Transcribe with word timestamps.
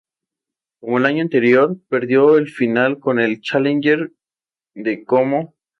Como 0.79 0.97
en 0.97 1.03
el 1.05 1.11
año 1.11 1.21
anterior, 1.21 1.77
perdió 1.87 2.35
el 2.37 2.47
final 2.47 2.97
en 3.05 3.19
el 3.19 3.39
Challenger 3.39 4.11
de 4.73 5.05
Como. 5.05 5.53